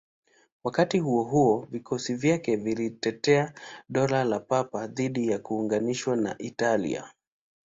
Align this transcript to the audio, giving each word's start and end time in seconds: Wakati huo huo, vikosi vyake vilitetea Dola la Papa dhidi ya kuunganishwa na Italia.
Wakati 0.63 0.99
huo 0.99 1.23
huo, 1.23 1.67
vikosi 1.71 2.15
vyake 2.15 2.55
vilitetea 2.55 3.53
Dola 3.89 4.23
la 4.23 4.39
Papa 4.39 4.87
dhidi 4.87 5.27
ya 5.27 5.39
kuunganishwa 5.39 6.15
na 6.15 6.37
Italia. 6.37 7.11